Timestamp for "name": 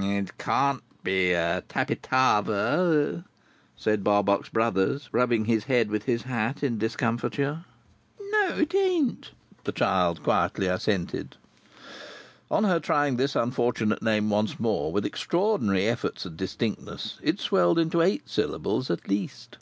14.00-14.30